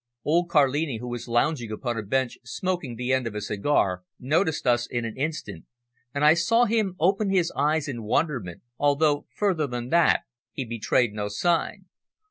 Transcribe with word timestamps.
Old 0.25 0.49
Carlini, 0.49 0.99
was 0.99 1.27
was 1.27 1.27
lounging 1.27 1.69
upon 1.71 1.95
a 1.95 2.01
bench 2.01 2.39
smoking 2.43 2.95
the 2.95 3.13
end 3.13 3.27
of 3.27 3.35
a 3.35 3.41
cigar, 3.41 4.01
noticed 4.19 4.65
us 4.65 4.87
in 4.87 5.05
an 5.05 5.15
instant 5.15 5.65
and 6.11 6.25
I 6.25 6.33
saw 6.33 6.65
him 6.65 6.95
open 6.99 7.29
his 7.29 7.51
eyes 7.55 7.87
in 7.87 8.01
wonderment, 8.01 8.63
although 8.79 9.27
further 9.35 9.67
than 9.67 9.89
that 9.89 10.21
he 10.53 10.65
betrayed 10.65 11.13
no 11.13 11.27
sign. 11.27 11.85